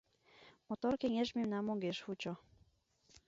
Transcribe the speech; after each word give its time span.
Мотор 0.67 0.93
кеҥеж 1.01 1.29
мемнам 1.37 1.65
огеш 1.73 1.97
вучо. 2.05 2.33